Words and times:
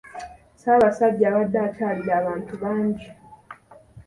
Ssaabasajja 0.53 1.25
abadde 1.29 1.59
akyalira 1.67 2.15
bantu 2.25 2.53
bangi. 2.61 3.07